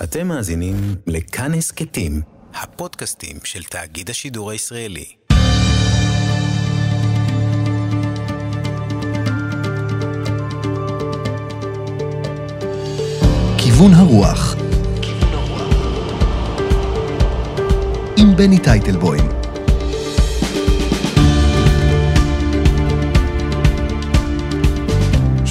[0.00, 0.74] אתם מאזינים
[1.06, 2.20] לכאן הסכתים,
[2.54, 5.04] הפודקאסטים של תאגיד השידור הישראלי.
[13.58, 14.56] כיוון הרוח
[18.16, 19.41] עם בני טייטלבוים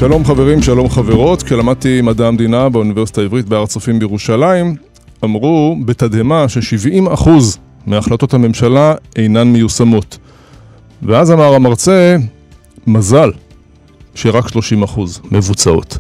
[0.02, 1.44] שלום חברים, שלום חברות.
[1.44, 4.76] כשלמדתי מדע המדינה באוניברסיטה העברית בהר הצופים בירושלים,
[5.24, 7.30] אמרו בתדהמה ש-70%
[7.86, 10.18] מהחלטות הממשלה אינן מיושמות.
[11.04, 12.18] ואז אמר המרצה,
[12.88, 13.32] מזל
[14.16, 14.50] שרק 30%
[15.32, 15.98] מבוצעות.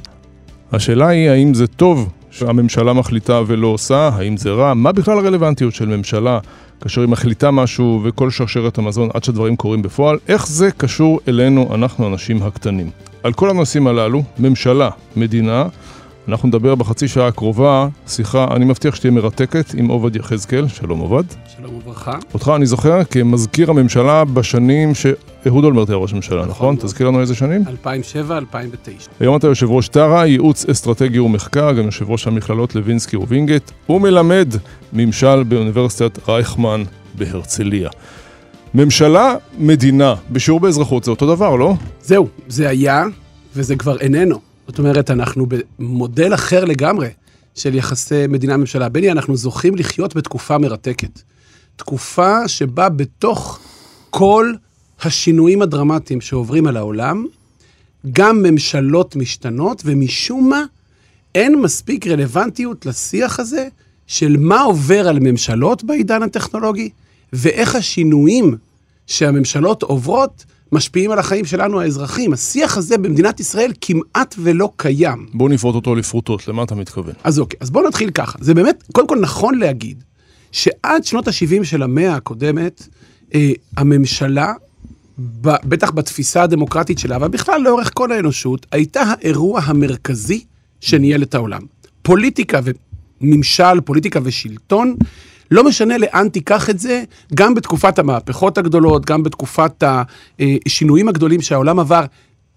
[0.71, 5.73] השאלה היא האם זה טוב שהממשלה מחליטה ולא עושה, האם זה רע, מה בכלל הרלוונטיות
[5.73, 6.39] של ממשלה
[6.81, 11.75] כאשר היא מחליטה משהו וכל שרשרת המזון עד שהדברים קורים בפועל, איך זה קשור אלינו,
[11.75, 12.89] אנחנו האנשים הקטנים.
[13.23, 15.65] על כל הנושאים הללו, ממשלה, מדינה,
[16.27, 21.23] אנחנו נדבר בחצי שעה הקרובה, שיחה, אני מבטיח שתהיה מרתקת עם עובד יחזקאל, שלום עובד.
[21.57, 22.17] שלום וברכה.
[22.33, 26.75] אותך אני זוכר כמזכיר הממשלה בשנים שאהוד אולמרט היה ראש ממשלה, נכון?
[26.75, 27.63] תזכיר לנו איזה שנים?
[27.85, 27.89] 2007-2009.
[29.19, 34.53] היום אתה יושב ראש תרא, ייעוץ אסטרטגי ומחקר, גם יושב ראש המכללות לוינסקי ווינגייט, ומלמד
[34.93, 36.83] ממשל באוניברסיטת רייכמן
[37.17, 37.89] בהרצליה.
[38.73, 41.73] ממשלה, מדינה, בשיעור באזרחות זה אותו דבר, לא?
[42.01, 43.05] זהו, זה היה,
[43.55, 44.50] וזה כבר איננו.
[44.71, 45.45] זאת אומרת, אנחנו
[45.79, 47.09] במודל אחר לגמרי
[47.55, 48.89] של יחסי מדינה-ממשלה.
[48.89, 51.19] בני, אנחנו זוכים לחיות בתקופה מרתקת.
[51.75, 53.59] תקופה שבה בתוך
[54.09, 54.53] כל
[55.01, 57.25] השינויים הדרמטיים שעוברים על העולם,
[58.11, 60.63] גם ממשלות משתנות, ומשום מה
[61.35, 63.67] אין מספיק רלוונטיות לשיח הזה
[64.07, 66.89] של מה עובר על ממשלות בעידן הטכנולוגי,
[67.33, 68.57] ואיך השינויים
[69.07, 72.33] שהממשלות עוברות משפיעים על החיים שלנו האזרחים.
[72.33, 75.27] השיח הזה במדינת ישראל כמעט ולא קיים.
[75.33, 77.13] בוא נפרוט אותו לפרוטות, למה אתה מתכוון?
[77.23, 78.37] אז אוקיי, אז בואו נתחיל ככה.
[78.41, 80.03] זה באמת, קודם כל נכון להגיד,
[80.51, 82.87] שעד שנות ה-70 של המאה הקודמת,
[83.33, 84.53] אה, הממשלה,
[85.43, 90.43] בטח בתפיסה הדמוקרטית שלה, אבל בכלל לאורך כל האנושות, הייתה האירוע המרכזי
[90.79, 91.61] שניהל את העולם.
[92.01, 92.59] פוליטיקה
[93.21, 94.95] וממשל, פוליטיקה ושלטון,
[95.51, 97.03] לא משנה לאן תיקח את זה,
[97.35, 99.83] גם בתקופת המהפכות הגדולות, גם בתקופת
[100.39, 102.05] השינויים הגדולים שהעולם עבר,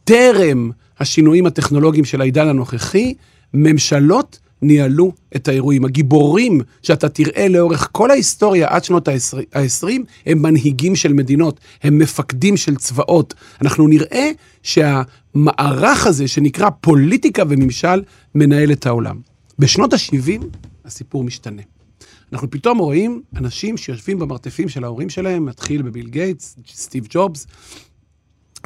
[0.05, 3.15] טרם השינויים הטכנולוגיים של העידן הנוכחי,
[3.54, 5.84] ממשלות ניהלו את האירועים.
[5.84, 9.88] הגיבורים שאתה תראה לאורך כל ההיסטוריה עד שנות ה-20,
[10.27, 13.34] הם מנהיגים של מדינות, הם מפקדים של צבאות.
[13.62, 14.31] אנחנו נראה
[14.62, 18.03] שהמערך הזה שנקרא פוליטיקה וממשל
[18.34, 19.16] מנהל את העולם.
[19.59, 20.44] בשנות ה-70
[20.84, 21.62] הסיפור משתנה.
[22.34, 27.47] אנחנו פתאום רואים אנשים שיושבים במרתפים של ההורים שלהם, מתחיל בביל גייטס, סטיב ג'ובס,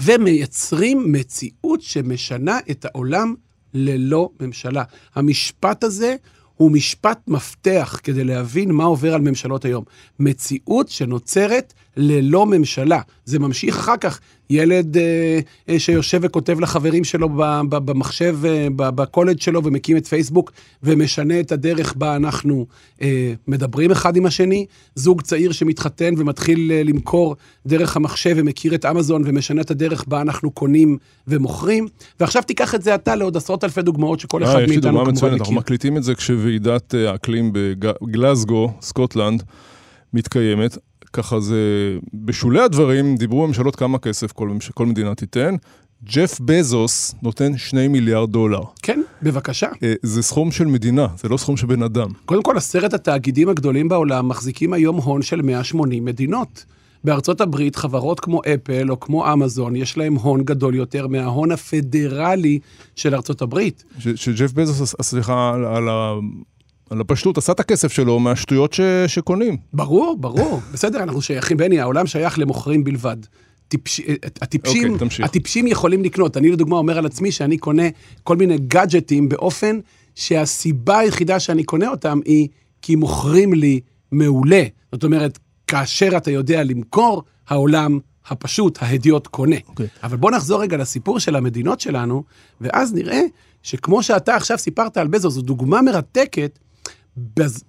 [0.03, 3.34] ומייצרים מציאות שמשנה את העולם
[3.75, 4.83] ללא ממשלה.
[5.15, 6.17] המשפט הזה
[6.55, 9.85] הוא משפט מפתח כדי להבין מה עובר על ממשלות היום.
[10.19, 13.00] מציאות שנוצרת ללא ממשלה.
[13.25, 14.21] זה ממשיך אחר כך.
[14.50, 17.28] ילד אה, אה, שיושב וכותב לחברים שלו
[17.69, 22.66] במחשב, אה, בקולג' שלו ומקים את פייסבוק ומשנה את הדרך בה אנחנו
[23.03, 24.66] אה, מדברים אחד עם השני.
[24.94, 30.20] זוג צעיר שמתחתן ומתחיל אה, למכור דרך המחשב ומכיר את אמזון ומשנה את הדרך בה
[30.20, 31.87] אנחנו קונים ומוכרים.
[32.20, 34.78] ועכשיו תיקח את זה אתה לעוד עשרות אלפי דוגמאות שכל אחד מאיתנו כמובן מכיר.
[34.78, 39.43] יש לי דוגמה מצוינת, אנחנו מקליטים את זה כשוועידת אה, האקלים בגלזגו, סקוטלנד,
[40.15, 40.78] מתקיימת.
[41.13, 41.57] ככה זה,
[42.15, 45.55] בשולי הדברים, דיברו ממשלות כמה כסף כל, כל מדינה תיתן.
[46.05, 48.61] ג'ף בזוס נותן שני מיליארד דולר.
[48.83, 49.69] כן, בבקשה.
[49.83, 52.09] אה, זה סכום של מדינה, זה לא סכום של בן אדם.
[52.25, 56.65] קודם כל, עשרת התאגידים הגדולים בעולם מחזיקים היום הון של 180 מדינות.
[57.05, 62.59] בארצות הברית, חברות כמו אפל או כמו אמזון, יש להם הון גדול יותר מההון הפדרלי
[62.97, 63.85] של ארצות הברית.
[64.15, 66.15] שג'ף בזוס, סליחה על ה...
[66.91, 68.81] על הפשטות, עשה את הכסף שלו מהשטויות ש...
[69.06, 69.56] שקונים.
[69.72, 70.60] ברור, ברור.
[70.72, 73.16] בסדר, אנחנו שייכים, בני, העולם שייך למוכרים בלבד.
[73.69, 74.00] טיפש...
[74.43, 76.37] הטיפשים, okay, אוקיי, הטיפשים יכולים לקנות.
[76.37, 77.82] אני לדוגמה אומר על עצמי שאני קונה
[78.22, 79.78] כל מיני גאדג'טים באופן
[80.15, 82.49] שהסיבה היחידה שאני קונה אותם היא
[82.82, 83.81] כי מוכרים לי
[84.12, 84.62] מעולה.
[84.93, 87.99] זאת אומרת, כאשר אתה יודע למכור, העולם
[88.29, 89.56] הפשוט, ההדיוט קונה.
[89.56, 89.69] Okay.
[89.69, 89.87] אוקיי.
[90.02, 92.25] אבל בוא נחזור רגע לסיפור של המדינות שלנו,
[92.61, 93.20] ואז נראה
[93.62, 96.58] שכמו שאתה עכשיו סיפרת על בזו, זו דוגמה מרתקת
[97.37, 97.65] בז...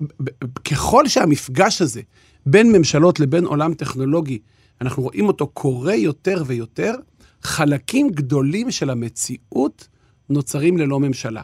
[0.72, 2.02] ככל שהמפגש הזה
[2.46, 4.40] בין ממשלות לבין עולם טכנולוגי,
[4.82, 6.96] אנחנו רואים אותו קורה יותר ויותר,
[7.42, 9.88] חלקים גדולים של המציאות
[10.30, 11.42] נוצרים ללא ממשלה.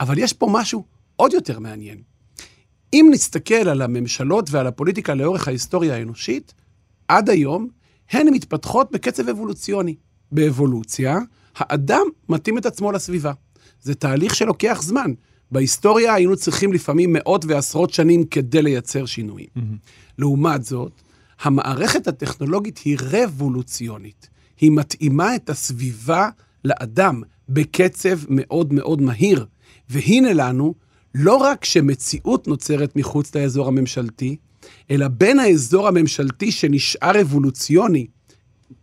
[0.00, 0.84] אבל יש פה משהו
[1.16, 1.98] עוד יותר מעניין.
[2.92, 6.54] אם נסתכל על הממשלות ועל הפוליטיקה לאורך ההיסטוריה האנושית,
[7.08, 7.68] עד היום
[8.10, 9.94] הן מתפתחות בקצב אבולוציוני.
[10.32, 11.18] באבולוציה,
[11.56, 13.32] האדם מתאים את עצמו לסביבה.
[13.82, 15.12] זה תהליך שלוקח זמן.
[15.50, 19.48] בהיסטוריה היינו צריכים לפעמים מאות ועשרות שנים כדי לייצר שינויים.
[20.18, 20.92] לעומת זאת,
[21.42, 24.28] המערכת הטכנולוגית היא רבולוציונית.
[24.60, 26.28] היא מתאימה את הסביבה
[26.64, 29.46] לאדם בקצב מאוד מאוד מהיר.
[29.88, 30.74] והנה לנו,
[31.14, 34.36] לא רק שמציאות נוצרת מחוץ לאזור הממשלתי,
[34.90, 38.06] אלא בין האזור הממשלתי שנשאר אבולוציוני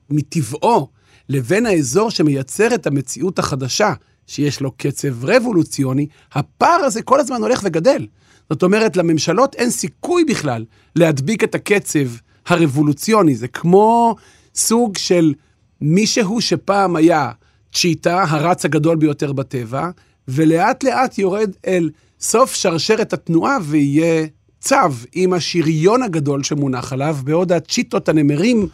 [0.09, 0.87] מטבעו,
[1.29, 3.93] לבין האזור שמייצר את המציאות החדשה,
[4.33, 8.07] שיש לו קצב רבולוציוני, הפער הזה כל הזמן הולך וגדל.
[8.49, 10.65] זאת אומרת, לממשלות אין סיכוי בכלל
[10.95, 12.07] להדביק את הקצב
[12.45, 13.35] הרבולוציוני.
[13.35, 14.15] זה כמו
[14.55, 15.33] סוג של
[15.81, 17.31] מישהו שפעם היה
[17.73, 19.89] צ'יטה, הרץ הגדול ביותר בטבע,
[20.27, 21.89] ולאט לאט יורד אל
[22.19, 24.27] סוף שרשרת התנועה ויהיה
[24.59, 24.75] צו
[25.13, 28.67] עם השריון הגדול שמונח עליו, בעוד הצ'יטות הנמרים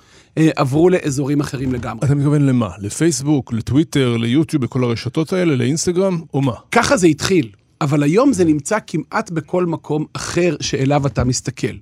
[0.56, 2.06] עברו לאזורים אחרים לגמרי.
[2.06, 2.70] אתה מתכוון למה?
[2.80, 6.54] לפייסבוק, לטוויטר, ליוטיוב, בכל הרשתות האלה, לאינסטגרם, או מה?
[6.72, 7.50] ככה זה התחיל,
[7.82, 11.76] אבל היום זה נמצא כמעט בכל מקום אחר שאליו אתה מסתכל.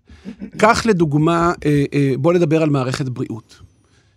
[0.57, 3.59] קח לדוגמה, אה, אה, בוא נדבר על מערכת בריאות,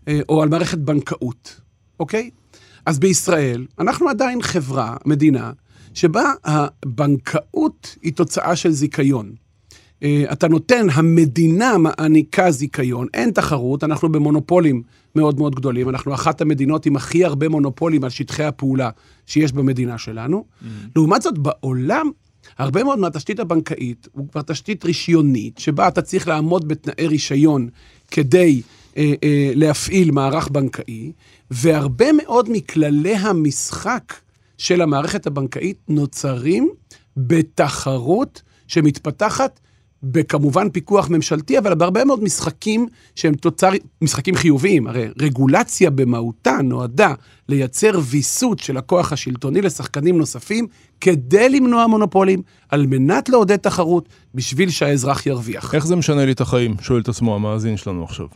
[0.09, 1.61] אה, או על מערכת בנקאות,
[2.01, 2.31] אוקיי?
[2.87, 5.53] אז בישראל, אנחנו עדיין חברה, מדינה,
[5.95, 9.33] שבה הבנקאות היא תוצאה של זיכיון.
[10.03, 14.83] אה, אתה נותן, המדינה מעניקה זיכיון, אין תחרות, אנחנו במונופולים
[15.17, 18.91] מאוד מאוד גדולים, אנחנו אחת המדינות עם הכי הרבה מונופולים על שטחי הפעולה
[19.27, 20.45] שיש במדינה שלנו.
[20.45, 20.67] Mm.
[20.97, 22.11] לעומת זאת, בעולם,
[22.59, 27.69] הרבה מאוד מהתשתית הבנקאית הוא כבר תשתית רישיונית, שבה אתה צריך לעמוד בתנאי רישיון
[28.11, 28.63] כדי
[28.97, 31.13] אה, אה, להפעיל מערך בנקאי,
[31.51, 34.15] והרבה מאוד מכללי המשחק
[34.59, 36.71] של המערכת הבנקאית נוצרים
[37.17, 39.61] בתחרות שמתפתחת
[40.03, 43.71] בכמובן פיקוח ממשלתי, אבל בהרבה מאוד משחקים שהם תוצר,
[44.03, 44.87] משחקים חיוביים.
[44.87, 47.15] הרי רגולציה במהותה נועדה
[47.49, 50.67] לייצר ויסות של הכוח השלטוני לשחקנים נוספים,
[51.01, 55.75] כדי למנוע מונופולים, על מנת לעודד תחרות, בשביל שהאזרח ירוויח.
[55.75, 56.77] איך זה משנה לי את החיים?
[56.81, 58.27] שואל את עצמו המאזין שלנו עכשיו.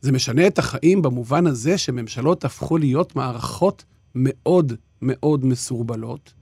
[0.00, 3.84] זה משנה את החיים במובן הזה שממשלות הפכו להיות מערכות
[4.14, 4.72] מאוד
[5.02, 6.32] מאוד מסורבלות,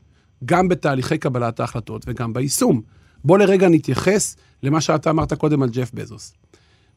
[0.45, 2.81] גם בתהליכי קבלת ההחלטות וגם ביישום.
[3.25, 6.35] בוא לרגע נתייחס למה שאתה אמרת קודם על ג'ף בזוס.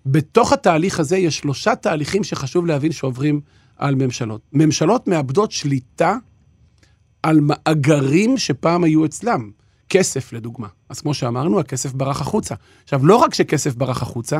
[0.05, 3.41] בתוך התהליך הזה יש שלושה תהליכים שחשוב להבין שעוברים
[3.77, 4.41] על ממשלות.
[4.53, 6.15] ממשלות מאבדות שליטה
[7.23, 9.51] על מאגרים שפעם היו אצלם.
[9.89, 10.67] כסף, לדוגמה.
[10.89, 12.55] אז כמו שאמרנו, הכסף ברח החוצה.
[12.83, 14.39] עכשיו, לא רק שכסף ברח החוצה,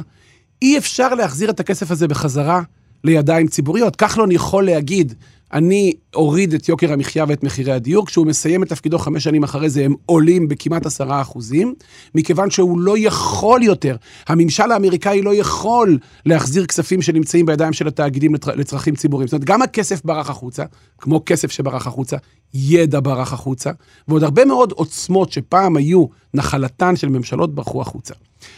[0.62, 2.62] אי אפשר להחזיר את הכסף הזה בחזרה
[3.04, 3.96] לידיים ציבוריות.
[3.96, 5.14] כחלון יכול להגיד,
[5.54, 9.70] אני אוריד את יוקר המחיה ואת מחירי הדיור, כשהוא מסיים את תפקידו חמש שנים אחרי
[9.70, 11.74] זה הם עולים בכמעט עשרה אחוזים,
[12.16, 13.96] מכיוון שהוא לא יכול יותר,
[14.28, 19.28] הממשל האמריקאי לא יכול להחזיר כספים שנמצאים בידיים של התאגידים לצר, לצרכים ציבוריים.
[19.28, 20.64] זאת אומרת, גם הכסף ברח החוצה,
[20.98, 22.18] כמו כסף שברח החוצה,
[22.54, 23.72] ידע ברח החוצה,
[24.08, 28.14] ועוד הרבה מאוד עוצמות שפעם היו נחלתן של ממשלות ברחו החוצה.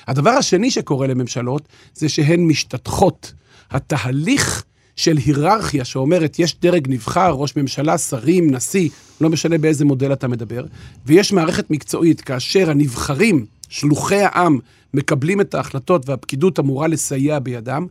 [0.07, 3.33] הדבר השני שקורה לממשלות זה שהן משתתחות.
[3.71, 4.63] התהליך
[4.95, 8.89] של היררכיה שאומרת, יש דרג נבחר, ראש ממשלה, שרים, נשיא,
[9.21, 10.65] לא משנה באיזה מודל אתה מדבר,
[11.05, 14.59] ויש מערכת מקצועית כאשר הנבחרים, שלוחי העם,
[14.93, 17.87] מקבלים את ההחלטות והפקידות אמורה לסייע בידם,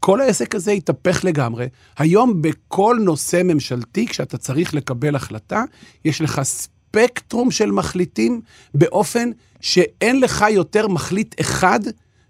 [0.00, 1.66] כל העסק הזה התהפך לגמרי.
[1.98, 5.64] היום בכל נושא ממשלתי, כשאתה צריך לקבל החלטה,
[6.04, 8.40] יש לך ספקטרום של מחליטים
[8.74, 9.30] באופן
[9.60, 11.80] שאין לך יותר מחליט אחד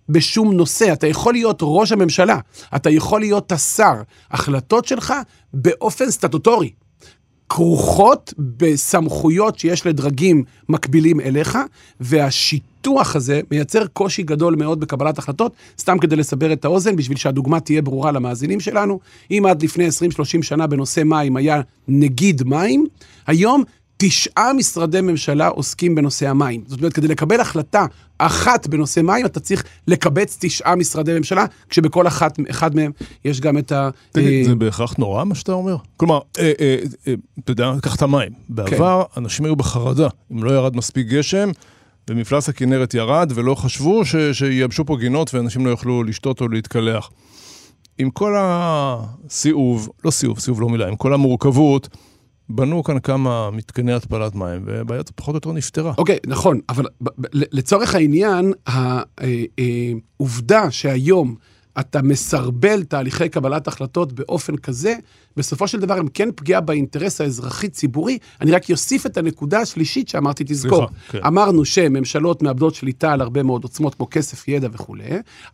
[0.08, 0.92] בשום נושא.
[0.92, 2.38] אתה יכול להיות ראש הממשלה,
[2.76, 3.94] אתה יכול להיות השר.
[4.30, 5.14] החלטות שלך
[5.54, 6.70] באופן סטטוטורי.
[7.48, 11.58] כרוכות בסמכויות שיש לדרגים מקבילים אליך,
[12.00, 17.60] והשיטוח הזה מייצר קושי גדול מאוד בקבלת החלטות, סתם כדי לסבר את האוזן, בשביל שהדוגמה
[17.60, 19.00] תהיה ברורה למאזינים שלנו.
[19.30, 19.90] אם עד לפני 20-30
[20.42, 22.86] שנה בנושא מים היה נגיד מים,
[23.26, 23.64] היום
[23.96, 26.64] תשעה משרדי ממשלה עוסקים בנושא המים.
[26.66, 27.86] זאת אומרת, כדי לקבל החלטה
[28.18, 32.92] אחת בנושא מים, אתה צריך לקבץ תשעה משרדי ממשלה, כשבכל אחת, אחד מהם
[33.24, 33.90] יש גם את ה...
[34.12, 35.76] תגיד, זה בהכרח נורא מה שאתה אומר?
[35.96, 36.76] כלומר, אה, אה,
[37.06, 38.32] אה, אתה יודע, קח את המים.
[38.48, 39.20] בעבר כן.
[39.20, 41.50] אנשים היו בחרדה, אם לא ירד מספיק גשם,
[42.10, 47.10] ומפלס הכנרת ירד, ולא חשבו ש, שייבשו פה גינות ואנשים לא יוכלו לשתות או להתקלח.
[47.98, 51.88] עם כל הסיאוב, לא סיאוב, סיאוב לא מילה, עם כל המורכבות,
[52.48, 55.92] בנו כאן כמה מתקני התפלת מים, ובעיה פחות או יותר נפתרה.
[55.98, 56.86] אוקיי, okay, נכון, אבל
[57.32, 61.34] לצורך העניין, העובדה שהיום
[61.80, 64.94] אתה מסרבל תהליכי קבלת החלטות באופן כזה,
[65.36, 68.18] בסופו של דבר הם כן פגיעה באינטרס האזרחי-ציבורי.
[68.40, 70.86] אני רק אוסיף את הנקודה השלישית שאמרתי, תזכור.
[70.86, 71.18] סליחה, כן.
[71.26, 75.04] אמרנו שממשלות מאבדות שליטה על הרבה מאוד עוצמות, כמו כסף, ידע וכולי.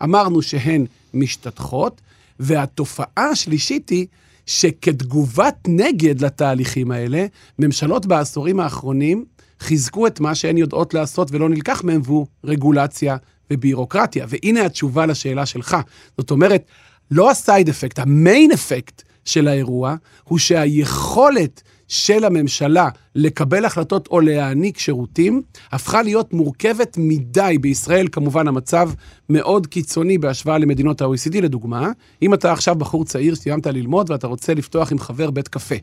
[0.03, 2.01] אמרנו שהן משתתחות,
[2.41, 4.07] והתופעה השלישית היא
[4.47, 7.27] שכתגובת נגד לתהליכים האלה,
[7.59, 9.25] ממשלות בעשורים האחרונים
[9.61, 13.17] חיזקו את מה שהן יודעות לעשות ולא נלקח מהן, והוא רגולציה
[13.51, 14.27] ובירוקרטיה.
[14.29, 15.77] והנה התשובה לשאלה שלך.
[16.19, 16.65] זאת אומרת,
[17.11, 19.95] לא הסייד אפקט, המיין אפקט של האירוע,
[20.25, 27.57] הוא שהיכולת של הממשלה לקבל החלטות או להעניק שירותים, הפכה להיות מורכבת מדי.
[27.61, 28.91] בישראל כמובן המצב
[29.29, 31.91] מאוד קיצוני בהשוואה למדינות ה-OECD, לדוגמה.
[32.23, 35.75] אם אתה עכשיו בחור צעיר, סיימת ללמוד ואתה רוצה לפתוח עם חבר בית קפה.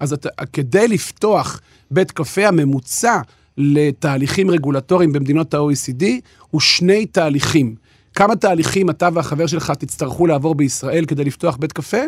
[0.00, 1.60] אז אתה, כדי לפתוח
[1.90, 3.20] בית קפה, הממוצע
[3.58, 6.04] לתהליכים רגולטוריים במדינות ה-OECD
[6.50, 7.74] הוא שני תהליכים.
[8.14, 12.00] כמה תהליכים אתה והחבר שלך תצטרכו לעבור בישראל כדי לפתוח בית קפה?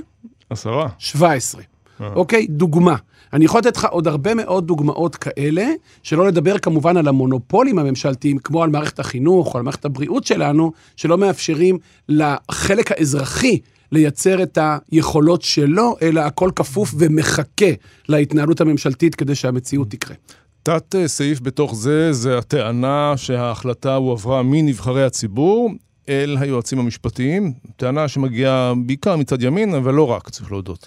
[0.50, 0.88] עשרה.
[0.98, 1.62] 17.
[2.00, 2.46] אוקיי?
[2.46, 2.96] דוגמה.
[3.32, 5.66] אני יכול לתת לך עוד הרבה מאוד דוגמאות כאלה,
[6.02, 10.72] שלא לדבר כמובן על המונופולים הממשלתיים, כמו על מערכת החינוך או על מערכת הבריאות שלנו,
[10.96, 11.78] שלא מאפשרים
[12.08, 13.58] לחלק האזרחי
[13.92, 14.58] לייצר את
[14.92, 17.70] היכולות שלו, אלא הכל כפוף ומחכה
[18.08, 20.16] להתנהלות הממשלתית כדי שהמציאות תקרה.
[20.62, 25.70] תת אה, סעיף בתוך זה, זה הטענה שההחלטה הועברה מנבחרי הציבור
[26.08, 30.86] אל היועצים המשפטיים, טענה שמגיעה בעיקר מצד ימין, אבל לא רק, צריך להודות.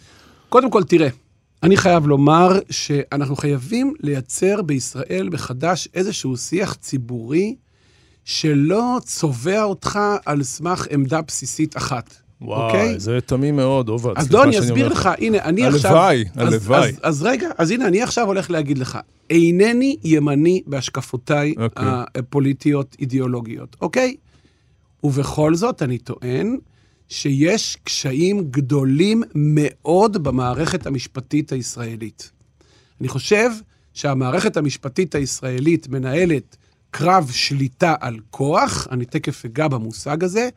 [0.51, 1.07] קודם כל, תראה,
[1.63, 7.55] אני חייב לומר שאנחנו חייבים לייצר בישראל מחדש איזשהו שיח ציבורי
[8.25, 12.15] שלא צובע אותך על סמך עמדה בסיסית אחת.
[12.41, 12.99] וואי, אוקיי?
[12.99, 14.13] זה תמים מאוד, עובד.
[14.15, 15.91] אז לא, אני אסביר אומר לך, הנה, אני עכשיו...
[15.91, 16.89] הלוואי, אז- הלוואי.
[16.89, 21.87] אז, אז רגע, אז הנה, אני עכשיו הולך להגיד לך, אינני ימני בהשקפותיי אוקיי.
[22.15, 24.15] הפוליטיות-אידיאולוגיות, אוקיי?
[25.03, 26.57] ובכל זאת, אני טוען
[27.11, 32.31] שיש קשיים גדולים מאוד במערכת המשפטית הישראלית.
[33.01, 33.49] אני חושב
[33.93, 36.57] שהמערכת המשפטית הישראלית מנהלת
[36.91, 40.49] קרב שליטה על כוח, אני תכף אגע במושג הזה,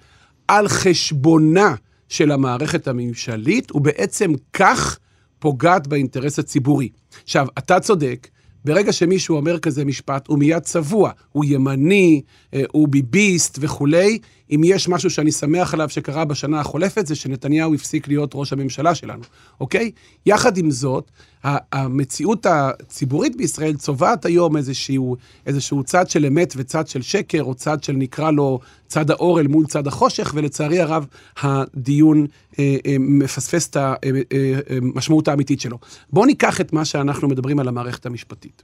[0.48, 1.74] על חשבונה
[2.08, 4.98] של המערכת הממשלית, ובעצם כך
[5.38, 6.88] פוגעת באינטרס הציבורי.
[7.24, 8.28] עכשיו, אתה צודק,
[8.64, 12.22] ברגע שמישהו אומר כזה משפט, הוא מיד צבוע, הוא ימני,
[12.54, 14.18] אה, הוא ביביסט וכולי.
[14.50, 18.94] אם יש משהו שאני שמח עליו שקרה בשנה החולפת, זה שנתניהו הפסיק להיות ראש הממשלה
[18.94, 19.22] שלנו,
[19.60, 19.90] אוקיי?
[20.26, 21.10] יחד עם זאת,
[21.44, 27.82] המציאות הציבורית בישראל צובעת היום איזשהו, איזשהו צד של אמת וצד של שקר, או צד
[27.82, 31.06] של נקרא לו צד האור אל מול צד החושך, ולצערי הרב,
[31.40, 32.26] הדיון
[32.58, 35.78] אה, אה, מפספס את המשמעות האמיתית שלו.
[36.10, 38.62] בואו ניקח את מה שאנחנו מדברים על המערכת המשפטית.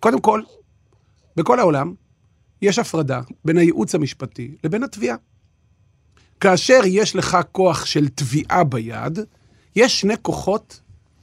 [0.00, 0.42] קודם כל,
[1.36, 1.94] בכל העולם
[2.62, 5.16] יש הפרדה בין הייעוץ המשפטי לבין התביעה.
[6.40, 9.18] כאשר יש לך כוח של תביעה ביד,
[9.76, 10.80] יש שני כוחות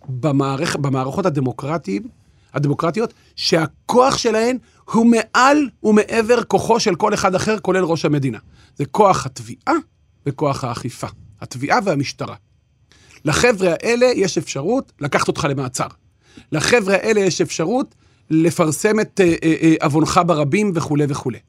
[0.10, 0.76] במערכ...
[0.76, 2.04] במערכות הדמוקרטיים,
[2.54, 4.58] הדמוקרטיות, שהכוח שלהן
[4.92, 8.38] הוא מעל ומעבר כוחו של כל אחד אחר, כולל ראש המדינה.
[8.76, 9.76] זה כוח התביעה
[10.26, 11.08] וכוח האכיפה.
[11.42, 12.36] התביעה והמשטרה.
[13.26, 15.88] לחבר'ה האלה יש אפשרות לקחת אותך למעצר.
[16.52, 17.96] לחבר'ה האלה יש אפשרות
[18.30, 21.40] לפרסם את אה, אה, אה, עוונך ברבים וכולי וכולי.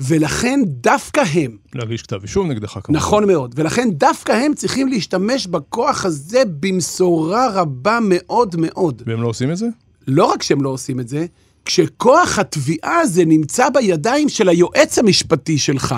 [0.00, 3.00] ולכן דווקא הם, להגיש כתב אישום נגדך כמובן.
[3.00, 9.02] נכון מאוד, ולכן דווקא הם צריכים להשתמש בכוח הזה במשורה רבה מאוד מאוד.
[9.06, 9.66] והם לא עושים את זה?
[10.08, 11.26] לא רק שהם לא עושים את זה,
[11.64, 15.94] כשכוח התביעה הזה נמצא בידיים של היועץ המשפטי שלך,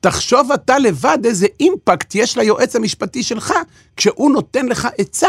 [0.00, 3.54] תחשוב אתה לבד איזה אימפקט יש ליועץ המשפטי שלך
[3.96, 5.28] כשהוא נותן לך עצה,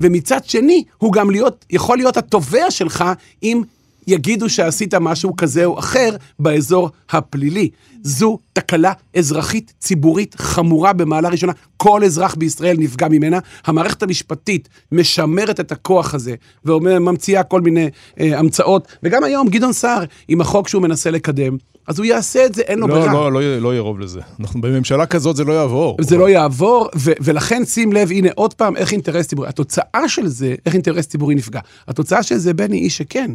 [0.00, 3.04] ומצד שני, הוא גם להיות, יכול להיות התובע שלך
[3.42, 3.62] אם
[4.08, 7.70] יגידו שעשית משהו כזה או אחר באזור הפלילי.
[8.02, 11.52] זו תקלה אזרחית ציבורית חמורה במעלה ראשונה.
[11.76, 13.38] כל אזרח בישראל נפגע ממנה.
[13.66, 16.34] המערכת המשפטית משמרת את הכוח הזה
[16.64, 17.88] וממציאה כל מיני
[18.20, 18.88] אה, המצאות.
[19.02, 21.56] וגם היום גדעון סער, עם החוק שהוא מנסה לקדם,
[21.88, 23.12] אז הוא יעשה את זה, אין לו לא, ברירה.
[23.12, 24.20] לא, לא, לא יהיה רוב לזה.
[24.40, 25.96] אנחנו בממשלה כזאת זה לא יעבור.
[26.00, 29.48] זה לא יעבור, ו- ולכן שים לב, הנה עוד פעם, איך אינטרס ציבורי.
[29.48, 31.60] התוצאה של זה, איך אינטרס ציבורי נפגע.
[31.88, 33.30] התוצאה של זה, בני, היא שכן.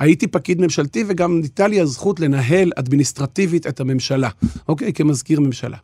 [0.00, 4.28] הייתי פקיד ממשלתי וגם ניתה לי הזכות לנהל אדמיניסטרטיבית את הממשלה,
[4.68, 4.92] אוקיי?
[4.92, 5.76] כמזכיר ממשלה.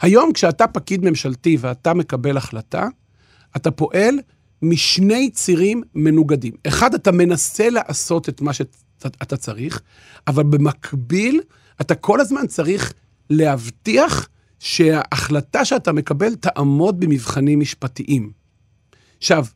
[0.00, 2.88] היום כשאתה פקיד ממשלתי ואתה מקבל החלטה,
[3.56, 4.18] אתה פועל
[4.62, 6.52] משני צירים מנוגדים.
[6.66, 9.82] אחד, אתה מנסה לעשות את מה שאתה צריך,
[10.26, 11.40] אבל במקביל,
[11.80, 12.92] אתה כל הזמן צריך
[13.30, 14.28] להבטיח
[14.58, 18.30] שההחלטה שאתה מקבל תעמוד במבחנים משפטיים.
[19.18, 19.46] עכשיו,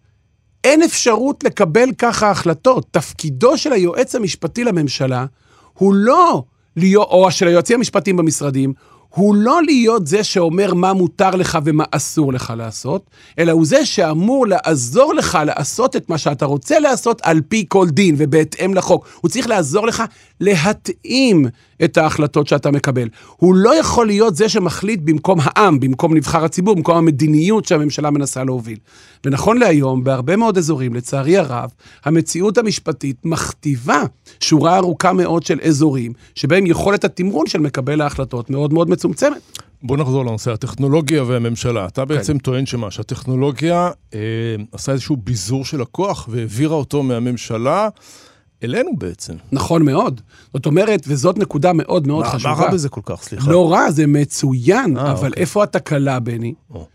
[0.66, 2.86] אין אפשרות לקבל ככה החלטות.
[2.90, 5.26] תפקידו של היועץ המשפטי לממשלה
[5.72, 6.42] הוא לא
[6.76, 8.72] להיות, או של היועצים המשפטיים במשרדים,
[9.08, 13.86] הוא לא להיות זה שאומר מה מותר לך ומה אסור לך לעשות, אלא הוא זה
[13.86, 19.08] שאמור לעזור לך לעשות את מה שאתה רוצה לעשות על פי כל דין ובהתאם לחוק.
[19.20, 20.02] הוא צריך לעזור לך
[20.40, 21.46] להתאים
[21.84, 23.08] את ההחלטות שאתה מקבל.
[23.36, 28.44] הוא לא יכול להיות זה שמחליט במקום העם, במקום נבחר הציבור, במקום המדיניות שהממשלה מנסה
[28.44, 28.78] להוביל.
[29.24, 31.70] ונכון להיום, בהרבה מאוד אזורים, לצערי הרב,
[32.04, 34.02] המציאות המשפטית מכתיבה
[34.40, 39.58] שורה ארוכה מאוד של אזורים, שבהם יכולת התמרון של מקבל ההחלטות מאוד מאוד מצומצמת.
[39.82, 41.86] בוא נחזור לנושא הטכנולוגיה והממשלה.
[41.86, 42.38] אתה בעצם כן.
[42.38, 44.20] טוען שמה, שהטכנולוגיה אה,
[44.72, 47.88] עשה איזשהו ביזור של הכוח והעבירה אותו מהממשלה
[48.62, 49.34] אלינו בעצם.
[49.52, 50.20] נכון מאוד.
[50.54, 52.54] זאת אומרת, וזאת נקודה מאוד מאוד מה, חשובה.
[52.54, 53.50] מה רע בזה כל כך, סליחה?
[53.50, 55.42] לא רע, זה מצוין, אה, אבל אוקיי.
[55.42, 56.54] איפה התקלה, בני?
[56.70, 56.86] או.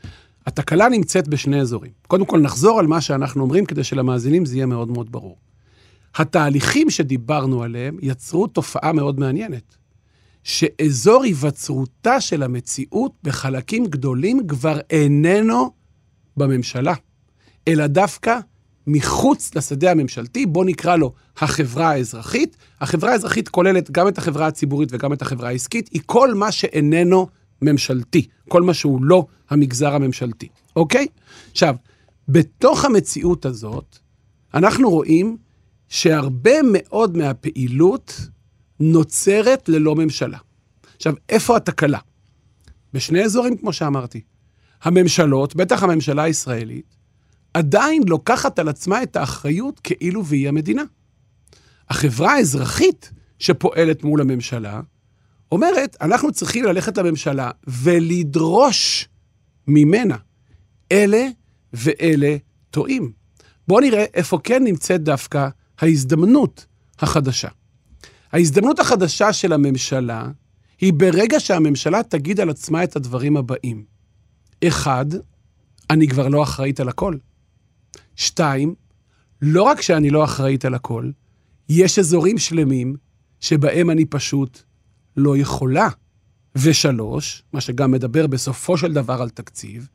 [0.48, 1.92] התקלה נמצאת בשני אזורים.
[2.08, 5.38] קודם כל, נחזור על מה שאנחנו אומרים, כדי שלמאזינים זה יהיה מאוד מאוד ברור.
[6.16, 9.76] התהליכים שדיברנו עליהם יצרו תופעה מאוד מעניינת,
[10.44, 15.72] שאזור היווצרותה של המציאות בחלקים גדולים כבר איננו
[16.38, 16.94] בממשלה,
[17.68, 18.40] אלא דווקא
[18.88, 22.58] מחוץ לשדה הממשלתי, בוא נקרא לו החברה האזרחית.
[22.82, 27.28] החברה האזרחית כוללת גם את החברה הציבורית וגם את החברה העסקית, היא כל מה שאיננו
[27.62, 31.08] ממשלתי, כל מה שהוא לא המגזר הממשלתי, אוקיי?
[31.52, 31.76] עכשיו,
[32.28, 33.98] בתוך המציאות הזאת,
[34.54, 35.38] אנחנו רואים
[35.90, 38.22] שהרבה מאוד מהפעילות
[38.80, 40.38] נוצרת ללא ממשלה.
[40.96, 42.00] עכשיו, איפה התקלה?
[42.94, 44.22] בשני אזורים, כמו שאמרתי.
[44.84, 46.96] הממשלות, בטח הממשלה הישראלית,
[47.54, 50.84] עדיין לוקחת על עצמה את האחריות כאילו והיא המדינה.
[51.90, 54.82] החברה האזרחית שפועלת מול הממשלה,
[55.52, 59.08] אומרת, אנחנו צריכים ללכת לממשלה ולדרוש
[59.68, 60.18] ממנה.
[60.92, 61.28] אלה
[61.74, 62.36] ואלה
[62.70, 63.12] טועים.
[63.68, 65.48] בואו נראה איפה כן נמצאת דווקא
[65.80, 66.66] ההזדמנות
[67.00, 67.48] החדשה.
[68.32, 70.28] ההזדמנות החדשה של הממשלה
[70.82, 73.86] היא ברגע שהממשלה תגיד על עצמה את הדברים הבאים.
[74.68, 75.06] אחד,
[75.90, 77.16] אני כבר לא אחראית על הכל.
[78.16, 78.76] שתיים,
[79.42, 81.12] לא רק שאני לא אחראית על הכל,
[81.70, 82.96] יש אזורים שלמים
[83.40, 84.60] שבהם אני פשוט
[85.18, 85.88] לא יכולה.
[86.56, 89.88] ושלוש, מה שגם מדבר בסופו של דבר על תקציב,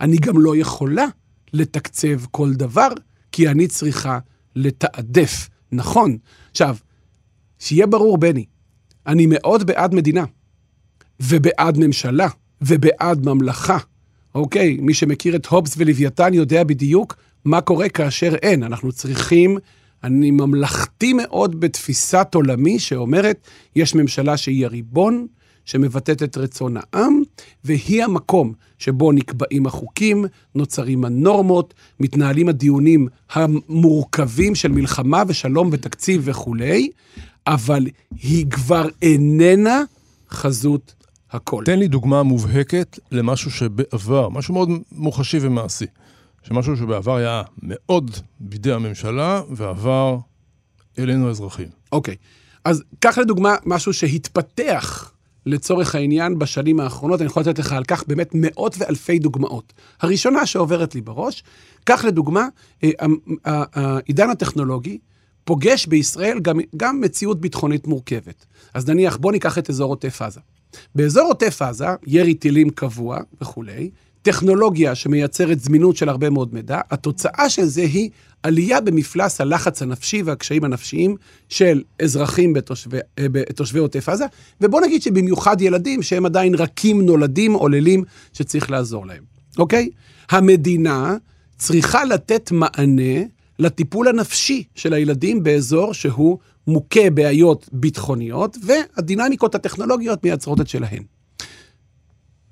[0.00, 1.06] אני גם לא יכולה
[1.52, 2.88] לתקצב כל דבר,
[3.32, 4.18] כי אני צריכה
[4.56, 5.48] לתעדף.
[5.72, 6.18] נכון.
[6.50, 6.76] עכשיו,
[7.58, 8.44] שיהיה ברור, בני,
[9.06, 10.24] אני מאוד בעד מדינה,
[11.20, 12.28] ובעד ממשלה,
[12.60, 13.78] ובעד ממלכה.
[14.34, 18.62] אוקיי, מי שמכיר את הובס ולוויתן יודע בדיוק מה קורה כאשר אין.
[18.62, 19.58] אנחנו צריכים,
[20.04, 25.26] אני ממלכתי מאוד בתפיסת עולמי שאומרת, יש ממשלה שהיא הריבון,
[25.64, 27.22] שמבטאת את רצון העם,
[27.64, 30.24] והיא המקום שבו נקבעים החוקים,
[30.54, 36.90] נוצרים הנורמות, מתנהלים הדיונים המורכבים של מלחמה ושלום ותקציב וכולי,
[37.46, 37.86] אבל
[38.22, 39.82] היא כבר איננה
[40.30, 40.94] חזות
[41.30, 41.62] הכל.
[41.66, 45.86] תן לי דוגמה מובהקת למשהו שבעבר, משהו מאוד מוחשי ומעשי,
[46.42, 50.18] שמשהו שבעבר היה מאוד בידי הממשלה ועבר
[50.98, 51.68] אלינו האזרחים.
[51.92, 52.16] אוקיי,
[52.64, 55.12] אז קח לדוגמה משהו שהתפתח
[55.46, 59.72] לצורך העניין בשנים האחרונות, אני יכול לתת לך על כך באמת מאות ואלפי דוגמאות.
[60.00, 61.42] הראשונה שעוברת לי בראש,
[61.84, 62.48] קח לדוגמה,
[62.84, 62.90] אה,
[63.74, 64.98] העידן הטכנולוגי
[65.44, 68.46] פוגש בישראל גם, גם מציאות ביטחונית מורכבת.
[68.74, 70.40] אז נניח, בוא ניקח את אזור עוטף עזה.
[70.94, 73.90] באזור עוטף עזה, ירי טילים קבוע וכולי,
[74.22, 78.10] טכנולוגיה שמייצרת זמינות של הרבה מאוד מידע, התוצאה של זה היא
[78.42, 81.16] עלייה במפלס הלחץ הנפשי והקשיים הנפשיים
[81.48, 84.24] של אזרחים אה, בתושבי עוטף עזה,
[84.60, 89.22] ובוא נגיד שבמיוחד ילדים שהם עדיין רכים, נולדים, עוללים, שצריך לעזור להם,
[89.58, 89.90] אוקיי?
[90.30, 91.16] המדינה
[91.58, 93.22] צריכה לתת מענה
[93.58, 101.02] לטיפול הנפשי של הילדים באזור שהוא מוכה בעיות ביטחוניות, והדינמיקות הטכנולוגיות מייצרות את שלהן.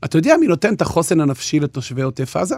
[0.04, 2.56] אתה יודע מי נותן את החוסן הנפשי לתושבי עוטף עזה?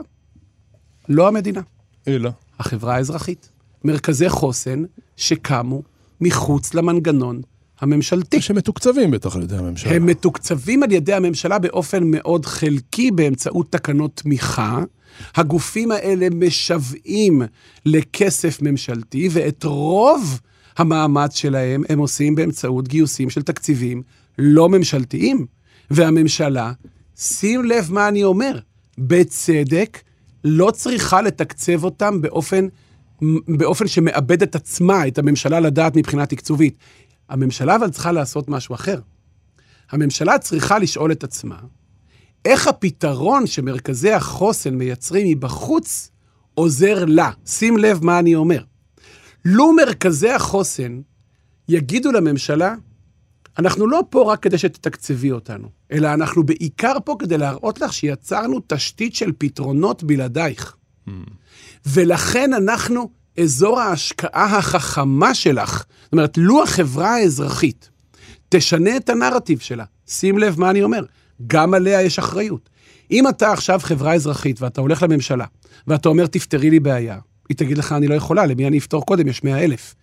[1.09, 1.61] לא המדינה,
[2.09, 3.49] אלא, החברה האזרחית.
[3.85, 4.83] מרכזי חוסן
[5.17, 5.83] שקמו
[6.21, 7.43] מחוץ למנגנון
[7.81, 8.41] הממשלתי.
[8.41, 9.93] שמתוקצבים בטח על ידי הממשלה.
[9.93, 14.83] הם מתוקצבים על ידי הממשלה באופן מאוד חלקי באמצעות תקנות תמיכה.
[15.35, 17.43] הגופים האלה משוועים
[17.87, 20.41] לכסף ממשלתי, ואת רוב
[20.77, 24.03] המאמץ שלהם הם עושים באמצעות גיוסים של תקציבים
[24.39, 25.47] לא ממשלתיים.
[25.91, 26.73] והממשלה,
[27.17, 28.59] שים לב מה אני אומר,
[28.99, 30.03] בצדק,
[30.45, 32.67] לא צריכה לתקצב אותם באופן,
[33.49, 36.77] באופן שמאבד את עצמה, את הממשלה לדעת מבחינה תקצובית.
[37.29, 39.01] הממשלה אבל צריכה לעשות משהו אחר.
[39.91, 41.57] הממשלה צריכה לשאול את עצמה,
[42.45, 46.11] איך הפתרון שמרכזי החוסן מייצרים מבחוץ
[46.55, 47.31] עוזר לה?
[47.47, 48.63] שים לב מה אני אומר.
[49.45, 51.01] לו מרכזי החוסן
[51.69, 52.75] יגידו לממשלה,
[53.59, 58.61] אנחנו לא פה רק כדי שתתקצבי אותנו, אלא אנחנו בעיקר פה כדי להראות לך שיצרנו
[58.67, 60.77] תשתית של פתרונות בלעדייך.
[61.87, 65.85] ולכן אנחנו אזור ההשקעה החכמה שלך.
[66.05, 67.91] זאת אומרת, לו החברה האזרחית
[68.49, 71.05] תשנה את הנרטיב שלה, שים לב מה אני אומר,
[71.47, 72.71] גם עליה יש אחריות.
[73.11, 75.45] אם אתה עכשיו חברה אזרחית ואתה הולך לממשלה,
[75.87, 79.29] ואתה אומר, תפתרי לי בעיה, היא תגיד לך, אני לא יכולה, למי אני אפתור קודם?
[79.29, 79.95] יש מאה אלף.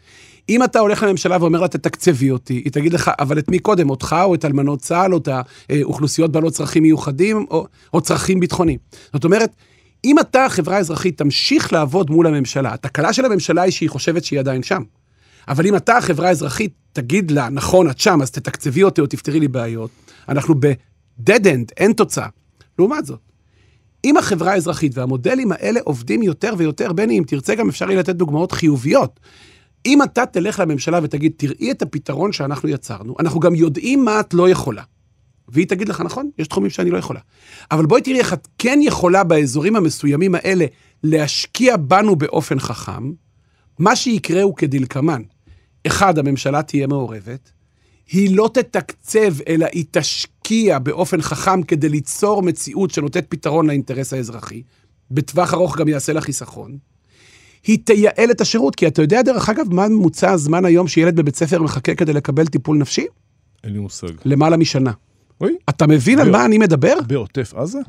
[0.50, 3.90] אם אתה הולך לממשלה ואומר לה, תתקצבי אותי, היא תגיד לך, אבל את מי קודם,
[3.90, 5.30] אותך או את אלמנות צה"ל, או את
[5.70, 8.80] האוכלוסיות בעלות צרכים מיוחדים, או, או צרכים ביטחוניים.
[9.14, 9.56] זאת אומרת,
[10.06, 14.40] אם אתה, חברה אזרחית, תמשיך לעבוד מול הממשלה, התקלה של הממשלה היא שהיא חושבת שהיא
[14.40, 14.84] עדיין שם.
[15.48, 19.40] אבל אם אתה, החברה האזרחית, תגיד לה, נכון, את שם, אז תתקצבי אותי או תפתרי
[19.40, 19.90] לי בעיות,
[20.30, 22.28] אנחנו ב-dead end, אין תוצאה.
[22.80, 23.20] לעומת זאת,
[24.06, 28.16] אם החברה האזרחית והמודלים האלה עובדים יותר ויותר, בני, אם תרצה גם אפשר יהיה לתת
[28.16, 29.20] דוגמאות חיוביות.
[29.86, 34.34] אם אתה תלך לממשלה ותגיד, תראי את הפתרון שאנחנו יצרנו, אנחנו גם יודעים מה את
[34.34, 34.84] לא יכולה.
[35.48, 37.20] והיא תגיד לך, נכון, יש תחומים שאני לא יכולה.
[37.72, 40.66] אבל בואי תראי איך את כן יכולה באזורים המסוימים האלה
[41.04, 43.12] להשקיע בנו באופן חכם.
[43.80, 45.22] מה שיקרה הוא כדלקמן.
[45.88, 47.52] אחד, הממשלה תהיה מעורבת,
[48.12, 54.64] היא לא תתקצב, אלא היא תשקיע באופן חכם כדי ליצור מציאות שנותנת פתרון לאינטרס האזרחי.
[55.12, 56.78] בטווח ארוך גם יעשה לה חיסכון.
[57.68, 61.36] היא תייעל את השירות, כי אתה יודע, דרך אגב, מה ממוצע הזמן היום שילד בבית
[61.36, 63.06] ספר מחכה כדי לקבל טיפול נפשי?
[63.64, 64.08] אין לי מושג.
[64.26, 64.92] למעלה משנה.
[65.42, 66.94] אוי, אתה מבין על ב- מה אני מדבר?
[67.08, 67.80] בעוטף עזה?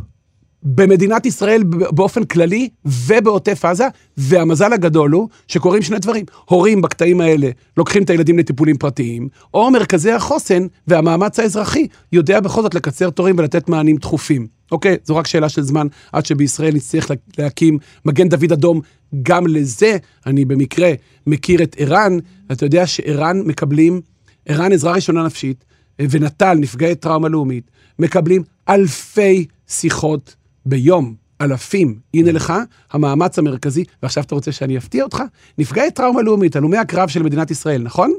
[0.62, 3.84] במדינת ישראל באופן כללי ובעוטף עזה,
[4.16, 6.24] והמזל הגדול הוא שקורים שני דברים.
[6.44, 12.62] הורים בקטעים האלה לוקחים את הילדים לטיפולים פרטיים, או מרכזי החוסן והמאמץ האזרחי יודע בכל
[12.62, 14.46] זאת לקצר תורים ולתת מענים דחופים.
[14.72, 18.80] אוקיי, זו רק שאלה של זמן עד שבישראל נצטרך לה- להקים מגן דוד אדום.
[19.22, 20.92] גם לזה אני במקרה
[21.26, 22.16] מכיר את ער"ן,
[22.52, 24.00] אתה יודע שער"ן מקבלים,
[24.46, 25.64] ער"ן עזרה ראשונה נפשית,
[26.10, 30.34] ונט"ל, נפגעי טראומה לאומית, מקבלים אלפי שיחות
[30.66, 31.98] ביום, אלפים.
[32.14, 32.52] הנה לך
[32.92, 35.22] המאמץ המרכזי, ועכשיו אתה רוצה שאני אפתיע אותך?
[35.58, 38.12] נפגעי טראומה לאומית, הלומי הקרב של מדינת ישראל, נכון?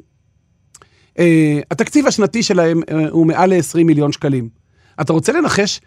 [1.17, 1.21] Uh,
[1.71, 4.49] התקציב השנתי שלהם uh, הוא מעל ל-20 מיליון שקלים.
[5.01, 5.81] אתה רוצה לנחש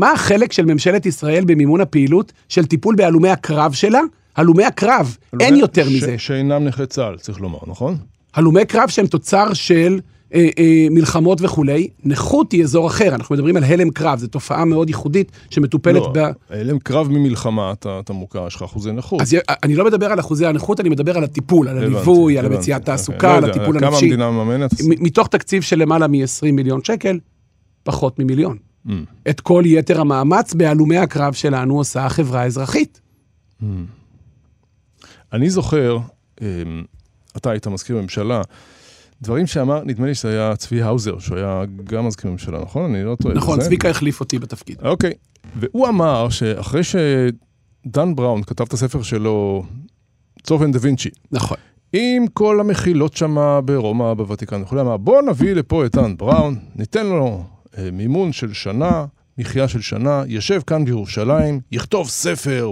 [0.00, 4.00] מה החלק של ממשלת ישראל במימון הפעילות של טיפול בהלומי הקרב שלה?
[4.36, 6.18] הלומי הקרב, אין יותר ש- מזה.
[6.18, 7.96] שאינם נכי צה"ל, צריך לומר, נכון?
[8.34, 10.00] הלומי קרב שהם תוצר של
[10.34, 14.64] אה, אה, מלחמות וכולי, נכות היא אזור אחר, אנחנו מדברים על הלם קרב, זו תופעה
[14.64, 16.18] מאוד ייחודית שמטופלת לא, ב...
[16.50, 19.20] הלם קרב ממלחמה, אתה אתה מוכר, יש לך אחוזי נכות.
[19.20, 22.80] אז אני לא מדבר על אחוזי הנכות, אני מדבר על הטיפול, על הליווי, על המציאת
[22.80, 22.96] אוקיי.
[22.96, 24.04] תעסוקה, לא על הטיפול כמה הנפשי.
[24.04, 24.70] המדינה מממנת?
[24.84, 27.18] מתוך תקציב של למעלה מ-20 מיליון שקל,
[27.82, 28.69] פחות ממיליון.
[28.86, 28.90] Mm.
[29.30, 33.00] את כל יתר המאמץ בהלומי הקרב שלנו עושה החברה האזרחית.
[35.32, 35.98] אני זוכר,
[36.40, 36.46] אמ,
[37.36, 38.42] אתה היית מזכיר ממשלה,
[39.22, 42.94] דברים שאמר, נדמה לי שזה היה צבי האוזר, שהוא היה גם מזכיר ממשלה, נכון?
[42.94, 43.34] אני לא טועה.
[43.34, 43.60] נכון?
[43.60, 44.76] צביקה החליף אותי בתפקיד.
[44.82, 45.12] אוקיי,
[45.56, 49.64] והוא אמר שאחרי שדן בראון כתב את הספר שלו,
[50.42, 51.56] צופן דה וינצ'י, נכון.
[51.92, 57.06] עם כל המחילות שם ברומא, בוותיקן וכולי, אמר בוא נביא לפה את דן בראון, ניתן
[57.06, 57.44] לו
[57.92, 59.04] מימון של שנה,
[59.38, 62.70] מחיה של שנה, יושב כאן בירושלים, יכתוב ספר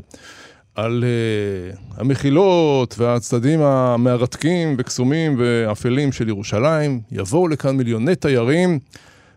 [0.75, 8.79] על אה, המחילות והצדדים המרתקים וקסומים ואפלים של ירושלים, יבואו לכאן מיליוני תיירים,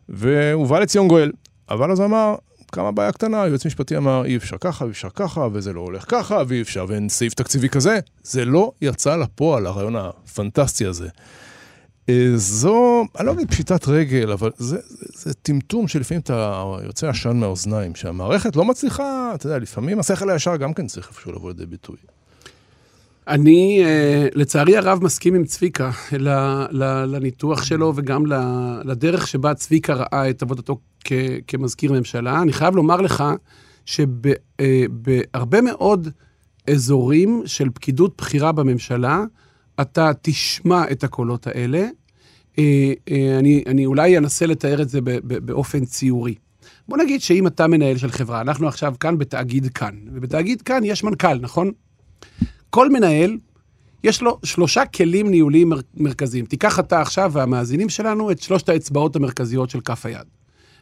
[0.09, 1.31] ובא לציון גואל.
[1.69, 2.35] אבל אז אמר,
[2.71, 6.05] כמה בעיה קטנה, היועץ המשפטי אמר, אי אפשר ככה, אי אפשר ככה, וזה לא הולך
[6.07, 7.99] ככה, ואי אפשר, ואין סעיף תקציבי כזה.
[8.23, 11.07] זה לא יצא לפועל, הרעיון הפנטסטי הזה.
[12.11, 17.09] אה, זו, אני לא אגיד פשיטת רגל, אבל זה, זה, זה טמטום שלפעמים אתה יוצא
[17.09, 21.49] עשן מהאוזניים, שהמערכת לא מצליחה, אתה יודע, לפעמים השכל הישר גם כן צריך איפשהו לבוא
[21.49, 21.97] לידי ביטוי.
[23.27, 25.91] אני, אה, לצערי הרב, מסכים עם צביקה
[27.07, 28.23] לניתוח שלו וגם
[28.83, 31.11] לדרך שבה צביקה ראה את עבודתו כ-
[31.47, 32.41] כמזכיר ממשלה.
[32.41, 33.23] אני חייב לומר לך
[33.85, 36.07] שבהרבה מאוד
[36.69, 39.23] אזורים של פקידות בכירה בממשלה,
[39.81, 41.87] אתה תשמע את הקולות האלה.
[42.59, 46.35] אה, אה, אני, אני אולי אנסה לתאר את זה באופן ציורי.
[46.87, 51.03] בוא נגיד שאם אתה מנהל של חברה, אנחנו עכשיו כאן בתאגיד כאן, ובתאגיד כאן יש
[51.03, 51.71] מנכ"ל, נכון?
[52.69, 53.37] כל מנהל,
[54.03, 56.45] יש לו שלושה כלים ניהוליים מר, מרכזיים.
[56.45, 60.27] תיקח אתה עכשיו והמאזינים שלנו את שלושת האצבעות המרכזיות של כף היד.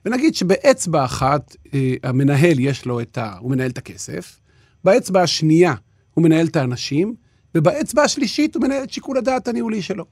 [0.05, 3.35] ונגיד שבאצבע אחת אה, המנהל יש לו את ה...
[3.39, 4.39] הוא מנהל את הכסף,
[4.83, 5.73] באצבע השנייה
[6.13, 7.15] הוא מנהל את האנשים,
[7.55, 10.05] ובאצבע השלישית הוא מנהל את שיקול הדעת הניהולי שלו.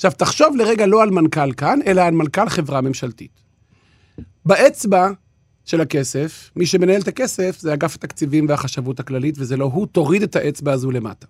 [0.00, 3.40] עכשיו, תחשוב לרגע לא על מנכ"ל כאן, אלא על מנכ"ל חברה ממשלתית.
[4.44, 5.10] באצבע
[5.64, 10.22] של הכסף, מי שמנהל את הכסף זה אגף התקציבים והחשבות הכללית, וזה לא הוא, תוריד
[10.22, 11.26] את האצבע הזו למטה.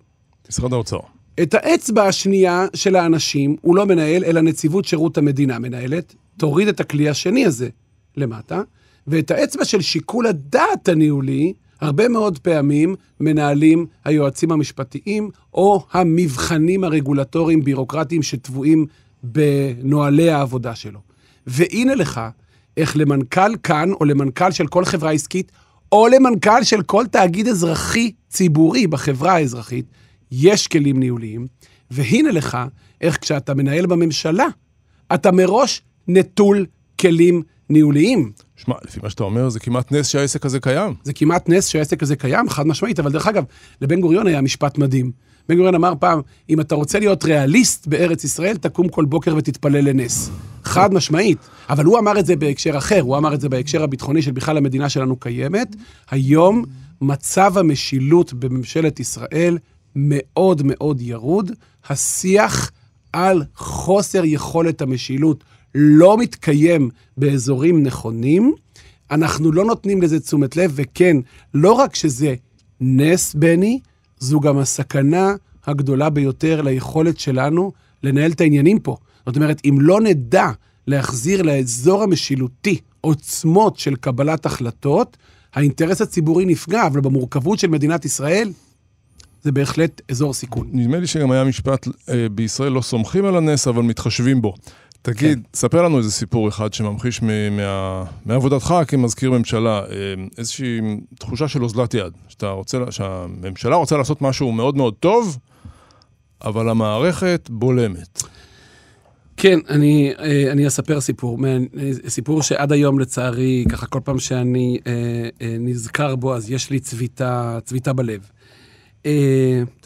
[0.48, 0.98] משרד האוצר.
[1.42, 6.14] את האצבע השנייה של האנשים הוא לא מנהל, אלא נציבות שירות המדינה מנהלת.
[6.37, 7.68] תוריד את הכלי השני הזה
[8.16, 8.62] למטה,
[9.06, 17.64] ואת האצבע של שיקול הדעת הניהולי, הרבה מאוד פעמים מנהלים היועצים המשפטיים או המבחנים הרגולטוריים
[17.64, 18.87] בירוקרטיים שטבועים
[19.23, 21.01] בנוהלי העבודה שלו.
[21.47, 22.21] והנה לך
[22.77, 25.53] איך למנכ"ל כאן, או למנכ"ל של כל חברה עסקית,
[25.93, 29.87] או למנכ"ל של כל תאגיד אזרחי ציבורי בחברה האזרחית,
[30.33, 31.47] יש כלים ניהוליים,
[31.90, 32.59] והנה לך
[33.01, 34.47] איך כשאתה מנהל בממשלה,
[35.14, 36.66] אתה מראש נטול
[37.01, 38.33] כלים ניהוליים.
[38.64, 40.94] שמע, לפי מה שאתה אומר, זה כמעט נס שהעסק הזה קיים.
[41.05, 43.44] זה כמעט נס שהעסק הזה קיים, חד משמעית, אבל דרך אגב,
[43.81, 45.11] לבן גוריון היה משפט מדהים.
[45.49, 46.20] בן גוריון אמר פעם,
[46.51, 50.31] אם אתה רוצה להיות ריאליסט בארץ ישראל, תקום כל בוקר ותתפלל לנס.
[50.64, 51.38] חד משמעית.
[51.70, 54.57] אבל הוא אמר את זה בהקשר אחר, הוא אמר את זה בהקשר הביטחוני של בכלל
[54.57, 55.77] המדינה שלנו קיימת.
[56.11, 56.64] היום
[57.01, 59.59] מצב המשילות בממשלת ישראל
[59.96, 61.53] מאוד מאוד ירוד.
[61.88, 62.70] השיח
[63.12, 68.54] על חוסר יכולת המשילות לא מתקיים באזורים נכונים.
[69.11, 71.16] אנחנו לא נותנים לזה תשומת לב, וכן,
[71.54, 72.35] לא רק שזה
[72.80, 73.80] נס, בני,
[74.18, 75.35] זו גם הסכנה
[75.66, 78.96] הגדולה ביותר ליכולת שלנו לנהל את העניינים פה.
[79.26, 80.50] זאת אומרת, אם לא נדע
[80.87, 85.16] להחזיר לאזור המשילותי עוצמות של קבלת החלטות,
[85.54, 88.52] האינטרס הציבורי נפגע, אבל במורכבות של מדינת ישראל,
[89.42, 90.68] זה בהחלט אזור סיכון.
[90.72, 94.54] נדמה לי שגם היה משפט, אה, בישראל לא סומכים על הנס, אבל מתחשבים בו.
[95.03, 95.41] תגיד, כן.
[95.55, 99.87] ספר לנו איזה סיפור אחד שממחיש מה, מעבודתך כמזכיר ממשלה, אה,
[100.39, 100.81] איזושהי
[101.19, 105.39] תחושה של אוזלת יד, שאתה רוצה, שהממשלה רוצה לעשות משהו מאוד מאוד טוב,
[106.45, 108.23] אבל המערכת בולמת.
[109.37, 111.39] כן, אני, אה, אני אספר סיפור,
[112.09, 117.59] סיפור שעד היום לצערי, ככה כל פעם שאני אה, נזכר בו, אז יש לי צביטה,
[117.65, 118.31] צביטה בלב.
[119.01, 119.11] אתה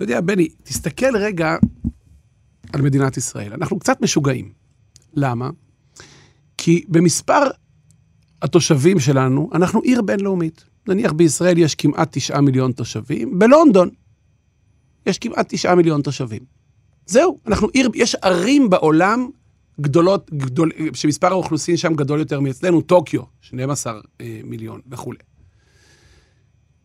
[0.01, 1.57] יודע, בני, תסתכל רגע
[2.73, 3.53] על מדינת ישראל.
[3.53, 4.64] אנחנו קצת משוגעים.
[5.17, 5.51] למה?
[6.59, 7.43] כי במספר
[8.43, 10.65] התושבים שלנו, אנחנו עיר בינלאומית.
[10.89, 13.91] נניח בישראל יש כמעט תשעה מיליון תושבים, בלונדון
[15.07, 16.43] יש כמעט תשעה מיליון תושבים.
[17.07, 19.29] זהו, אנחנו עיר, יש ערים בעולם
[19.81, 25.19] גדולות, גדול, שמספר האוכלוסין שם גדול יותר מאצלנו, טוקיו, 12 אה, מיליון וכולי.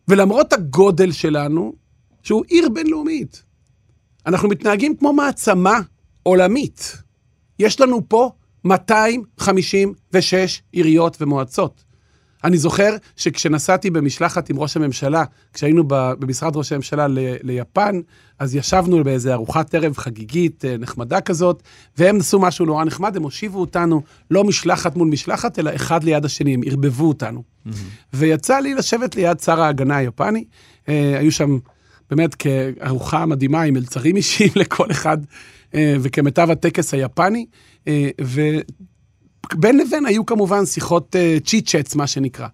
[0.08, 1.72] ולמרות הגודל שלנו,
[2.22, 3.42] שהוא עיר בינלאומית,
[4.26, 5.80] אנחנו מתנהגים כמו מעצמה
[6.22, 7.02] עולמית.
[7.60, 8.30] יש לנו פה
[8.64, 11.84] 256 עיריות ומועצות.
[12.44, 18.00] אני זוכר שכשנסעתי במשלחת עם ראש הממשלה, כשהיינו במשרד ראש הממשלה ל, ליפן,
[18.38, 21.62] אז ישבנו באיזה ארוחת ערב חגיגית אה, נחמדה כזאת,
[21.98, 26.24] והם עשו משהו נורא נחמד, הם הושיבו אותנו לא משלחת מול משלחת, אלא אחד ליד
[26.24, 27.42] השני, הם ערבבו אותנו.
[27.42, 27.70] Mm-hmm.
[28.12, 30.44] ויצא לי לשבת ליד שר ההגנה היפני,
[30.88, 31.58] אה, היו שם
[32.10, 35.18] באמת כארוחה מדהימה עם מלצרים אישיים לכל אחד,
[35.74, 37.46] וכמיטב הטקס היפני.
[37.88, 42.46] אה, ובין לבין היו כמובן שיחות chit-chats, מה שנקרא.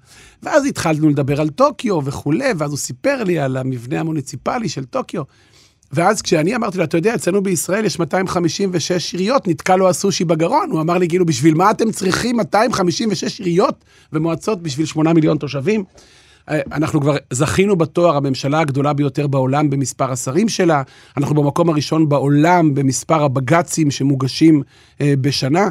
[0.42, 5.22] ואז התחלנו לדבר על טוקיו וכולי, ואז הוא סיפר לי על המבנה המוניציפלי של טוקיו.
[5.92, 10.70] ואז כשאני אמרתי לו, אתה יודע, אצלנו בישראל יש 256 עיריות, נתקע לו הסושי בגרון.
[10.70, 15.84] הוא אמר לי, כאילו, בשביל מה אתם צריכים 256 עיריות ומועצות בשביל 8 מיליון תושבים?
[16.50, 20.82] אה, אנחנו כבר זכינו בתואר הממשלה הגדולה ביותר בעולם במספר השרים שלה,
[21.16, 24.62] אנחנו במקום הראשון בעולם במספר הבג"צים שמוגשים
[25.00, 25.68] אה, בשנה.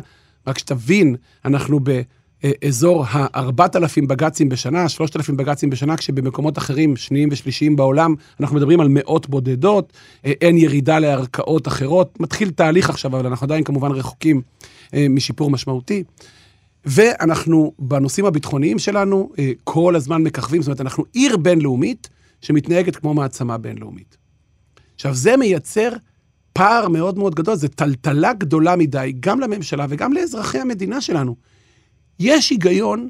[0.48, 8.16] רק שתבין, אנחנו באזור ה-4,000 בג"צים בשנה, 3,000 בג"צים בשנה, כשבמקומות אחרים, שניים ושלישיים בעולם,
[8.40, 9.94] אנחנו מדברים על מאות בודדות,
[10.26, 12.20] אה, אין ירידה לערכאות אחרות.
[12.20, 14.42] מתחיל תהליך עכשיו, אבל אנחנו עדיין כמובן רחוקים
[15.10, 16.04] משיפור משמעותי.
[16.86, 22.10] ואנחנו בנושאים הביטחוניים שלנו אה, כל הזמן מככבים, זאת אומרת, אנחנו עיר בינלאומית
[22.42, 24.18] שמתנהגת כמו מעצמה בינלאומית.
[24.96, 25.90] עכשיו, זה מייצר
[26.54, 31.36] פער מאוד מאוד גדול, זו טלטלה גדולה מדי, גם לממשלה וגם לאזרחי המדינה שלנו.
[32.20, 33.10] יש היגיון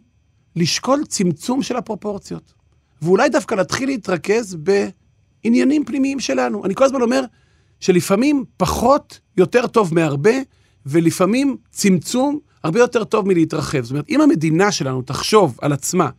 [0.55, 2.53] לשקול צמצום של הפרופורציות,
[3.01, 4.57] ואולי דווקא להתחיל להתרכז
[5.43, 6.65] בעניינים פנימיים שלנו.
[6.65, 7.21] אני כל הזמן אומר
[7.79, 10.35] שלפעמים פחות יותר טוב מהרבה,
[10.85, 13.81] ולפעמים צמצום הרבה יותר טוב מלהתרחב.
[13.81, 16.09] זאת אומרת, אם המדינה שלנו תחשוב על עצמה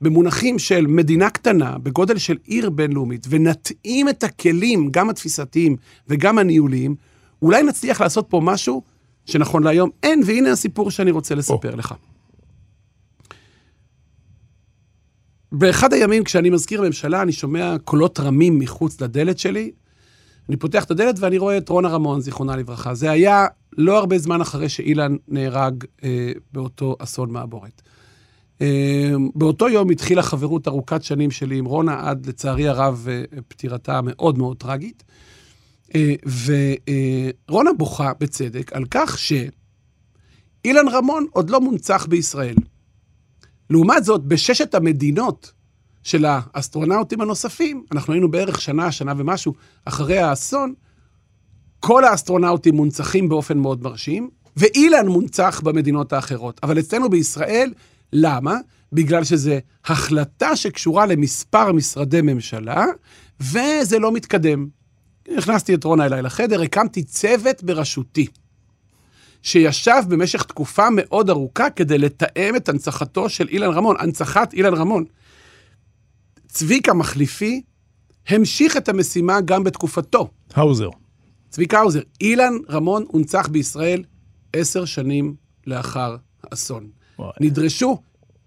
[0.00, 5.76] במונחים של מדינה קטנה, בגודל של עיר בינלאומית, ונתאים את הכלים, גם התפיסתיים
[6.08, 6.94] וגם הניהוליים,
[7.42, 8.82] אולי נצליח לעשות פה משהו
[9.26, 11.76] שנכון להיום אין, והנה הסיפור שאני רוצה לספר oh.
[11.76, 11.94] לך.
[15.52, 19.70] באחד הימים, כשאני מזכיר ממשלה, אני שומע קולות רמים מחוץ לדלת שלי.
[20.48, 22.94] אני פותח את הדלת ואני רואה את רונה רמון, זיכרונה לברכה.
[22.94, 23.46] זה היה
[23.78, 27.82] לא הרבה זמן אחרי שאילן נהרג אה, באותו אסון מעבורת.
[28.60, 33.98] אה, באותו יום התחילה חברות ארוכת שנים שלי עם רונה, עד לצערי הרב אה, פטירתה
[33.98, 35.04] המאוד מאוד טרגית.
[35.94, 36.14] אה,
[37.48, 42.56] ורונה בוכה בצדק על כך שאילן רמון עוד לא מונצח בישראל.
[43.70, 45.52] לעומת זאת, בששת המדינות
[46.02, 50.74] של האסטרונאוטים הנוספים, אנחנו היינו בערך שנה, שנה ומשהו אחרי האסון,
[51.80, 56.60] כל האסטרונאוטים מונצחים באופן מאוד מרשים, ואילן מונצח במדינות האחרות.
[56.62, 57.72] אבל אצלנו בישראל,
[58.12, 58.56] למה?
[58.92, 59.52] בגלל שזו
[59.84, 62.86] החלטה שקשורה למספר משרדי ממשלה,
[63.40, 64.68] וזה לא מתקדם.
[65.36, 68.26] הכנסתי את רונה אליי לחדר, הקמתי צוות בראשותי,
[69.42, 75.04] שישב במשך תקופה מאוד ארוכה כדי לתאם את הנצחתו של אילן רמון, הנצחת אילן רמון.
[76.48, 77.62] צביקה מחליפי
[78.28, 80.30] המשיך את המשימה גם בתקופתו.
[80.54, 80.88] האוזר.
[81.48, 84.04] צביקה האוזר, אילן רמון הונצח בישראל
[84.52, 85.34] עשר שנים
[85.66, 86.88] לאחר האסון.
[87.18, 87.32] וואי.
[87.40, 87.98] נדרשו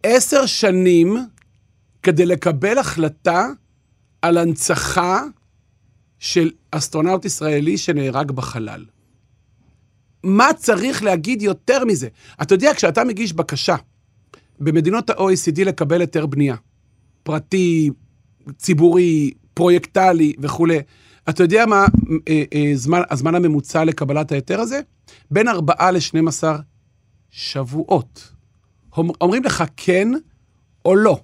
[0.04, 1.18] עשר שנים
[2.04, 3.48] כדי לקבל החלטה
[4.22, 5.24] על הנצחה
[6.20, 8.86] של אסטרונאוט ישראלי שנהרג בחלל.
[10.24, 12.08] מה צריך להגיד יותר מזה?
[12.42, 13.76] אתה יודע, כשאתה מגיש בקשה
[14.60, 16.56] במדינות ה-OECD לקבל היתר בנייה,
[17.24, 17.90] פרטי,
[18.58, 20.80] ציבורי, פרויקטלי וכולי,
[21.30, 21.86] אתה יודע מה
[22.28, 24.80] אה, אה, זמן, הזמן הממוצע לקבלת ההיתר הזה?
[25.32, 26.44] בין 4 ל-12
[27.32, 28.32] שבועות.
[28.98, 30.08] אומ- אומרים לך כן
[30.86, 31.22] או לא.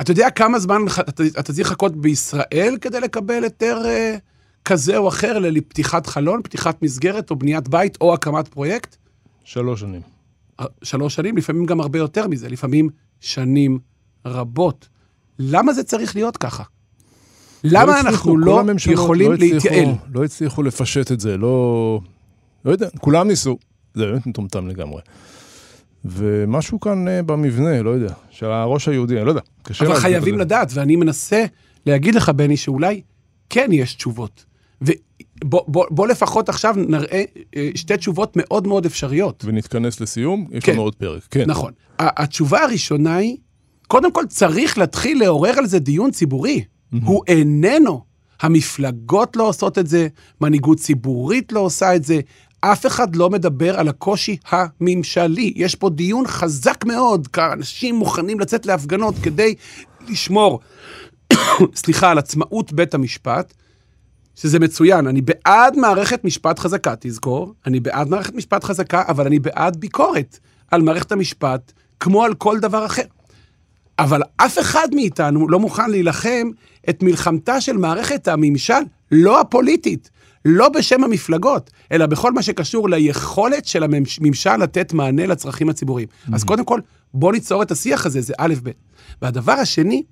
[0.00, 0.76] אתה יודע כמה זמן
[1.08, 4.16] אתה, אתה צריך לחכות בישראל כדי לקבל היתר אה,
[4.64, 8.96] כזה או אחר לפתיחת חלון, פתיחת מסגרת או בניית בית או הקמת פרויקט?
[9.44, 10.00] שלוש שנים.
[10.82, 12.88] שלוש שנים, לפעמים גם הרבה יותר מזה, לפעמים
[13.20, 13.78] שנים
[14.26, 14.88] רבות.
[15.38, 16.62] למה זה צריך להיות ככה?
[17.64, 19.94] למה הצליחו, אנחנו לא יכולים לא הצליחו- להתייעל?
[20.14, 22.00] לא הצליחו לפשט את זה, לא...
[22.64, 23.58] לא יודע, כולם ניסו.
[23.94, 25.00] זה באמת מטומטם לגמרי.
[26.04, 30.38] ומשהו כאן אה, במבנה, לא יודע, של הראש היהודי, אני לא יודע, קשה אבל חייבים.
[30.38, 31.44] לדעת, ואני מנסה
[31.86, 33.02] להגיד לך, בני, שאולי
[33.50, 34.44] כן יש תשובות.
[34.82, 34.92] ובוא
[35.68, 37.24] בוא, בוא לפחות עכשיו נראה
[37.56, 39.44] אה, שתי תשובות מאוד מאוד אפשריות.
[39.46, 40.72] ונתכנס לסיום, יש כן.
[40.72, 41.22] לנו עוד פרק.
[41.30, 41.44] כן.
[41.50, 41.72] נכון.
[41.98, 43.36] התשובה הראשונה היא,
[43.92, 46.64] קודם כל צריך להתחיל לעורר על זה דיון ציבורי.
[47.04, 48.04] הוא איננו.
[48.40, 50.08] המפלגות לא עושות את זה,
[50.40, 52.20] מנהיגות ציבורית לא עושה את זה,
[52.60, 55.52] אף אחד לא מדבר על הקושי הממשלי.
[55.56, 59.54] יש פה דיון חזק מאוד, כי אנשים מוכנים לצאת להפגנות כדי
[60.08, 60.60] לשמור,
[61.82, 63.54] סליחה, על עצמאות בית המשפט,
[64.34, 65.06] שזה מצוין.
[65.06, 70.38] אני בעד מערכת משפט חזקה, תזכור, אני בעד מערכת משפט חזקה, אבל אני בעד ביקורת
[70.70, 73.02] על מערכת המשפט, כמו על כל דבר אחר.
[74.02, 76.50] אבל אף אחד מאיתנו לא מוכן להילחם
[76.88, 80.10] את מלחמתה של מערכת הממשל, לא הפוליטית,
[80.44, 86.08] לא בשם המפלגות, אלא בכל מה שקשור ליכולת של הממשל לתת מענה לצרכים הציבוריים.
[86.32, 86.80] אז קודם כל,
[87.14, 88.70] בוא ניצור את השיח הזה, זה א', ב'.
[89.22, 90.02] והדבר השני,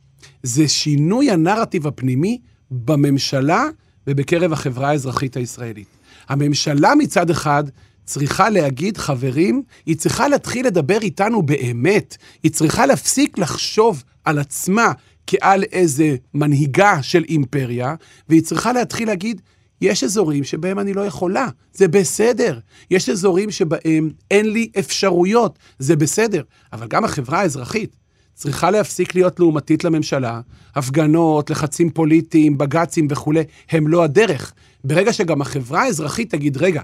[0.42, 2.38] זה שינוי הנרטיב הפנימי
[2.70, 3.64] בממשלה
[4.07, 5.88] ובקרב החברה האזרחית הישראלית.
[6.29, 7.64] הממשלה מצד אחד
[8.05, 12.17] צריכה להגיד, חברים, היא צריכה להתחיל לדבר איתנו באמת.
[12.43, 14.93] היא צריכה להפסיק לחשוב על עצמה
[15.27, 17.95] כעל איזה מנהיגה של אימפריה,
[18.29, 19.41] והיא צריכה להתחיל להגיד,
[19.81, 22.59] יש אזורים שבהם אני לא יכולה, זה בסדר.
[22.91, 26.43] יש אזורים שבהם אין לי אפשרויות, זה בסדר.
[26.73, 27.97] אבל גם החברה האזרחית
[28.35, 30.41] צריכה להפסיק להיות לעומתית לממשלה.
[30.75, 34.53] הפגנות, לחצים פוליטיים, בג"צים וכולי, הם לא הדרך.
[34.85, 36.83] ברגע שגם החברה האזרחית תגיד, רגע,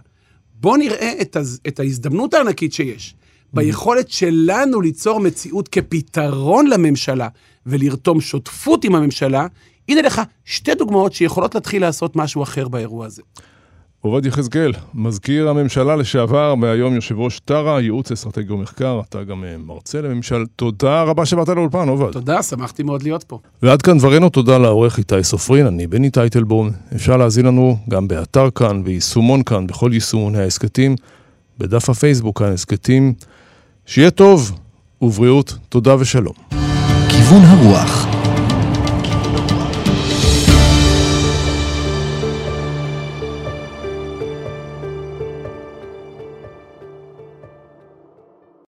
[0.60, 1.60] בוא נראה את, הז...
[1.68, 3.14] את ההזדמנות הענקית שיש
[3.52, 7.28] ביכולת שלנו ליצור מציאות כפתרון לממשלה
[7.66, 9.46] ולרתום שותפות עם הממשלה,
[9.88, 13.22] הנה לך שתי דוגמאות שיכולות להתחיל לעשות משהו אחר באירוע הזה.
[14.06, 19.56] עובד יחזקאל, מזכיר הממשלה לשעבר, והיום יושב ראש טרה, ייעוץ אסטרטגי ומחקר, אתה גם אה,
[19.66, 20.44] מרצה לממשל.
[20.56, 22.12] תודה רבה שבאת לאולפן, עובד.
[22.12, 23.38] תודה, שמחתי מאוד להיות פה.
[23.62, 26.70] ועד כאן דברנו, תודה לעורך איתי סופרין, אני בני טייטלבום.
[26.94, 30.96] אפשר להזין לנו גם באתר כאן, ויישומון כאן, בכל יישומוני ההסכתים,
[31.58, 33.14] בדף הפייסבוק כאן הסכתים.
[33.86, 34.52] שיהיה טוב
[35.02, 36.34] ובריאות, תודה ושלום.
[37.08, 38.15] כיוון הרוח